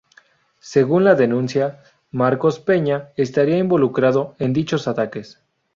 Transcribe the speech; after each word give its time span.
Según 0.61 1.03
la 1.03 1.13
denuncia 1.13 1.83
Marcos 2.09 2.59
Peña 2.59 3.09
estaría 3.17 3.59
involucrado 3.59 4.35
en 4.39 4.51
dichos 4.51 4.87
ataques. 4.87 5.39